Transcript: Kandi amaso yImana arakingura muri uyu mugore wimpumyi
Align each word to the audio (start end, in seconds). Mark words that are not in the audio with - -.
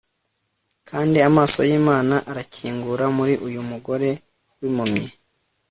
Kandi 0.89 1.17
amaso 1.29 1.59
yImana 1.69 2.15
arakingura 2.31 3.05
muri 3.17 3.33
uyu 3.47 3.61
mugore 3.69 4.09
wimpumyi 4.59 5.05